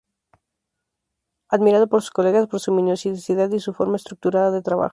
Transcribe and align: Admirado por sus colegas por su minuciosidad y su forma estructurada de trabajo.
Admirado 1.47 1.87
por 1.87 2.01
sus 2.01 2.09
colegas 2.09 2.47
por 2.47 2.59
su 2.59 2.71
minuciosidad 2.71 3.51
y 3.51 3.59
su 3.59 3.71
forma 3.71 3.97
estructurada 3.97 4.49
de 4.49 4.63
trabajo. 4.63 4.89